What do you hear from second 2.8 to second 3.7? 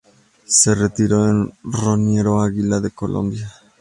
de Colombia.